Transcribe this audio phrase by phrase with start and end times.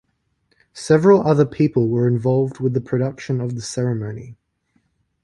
[0.73, 4.35] Several other people were involved with the production of the ceremony.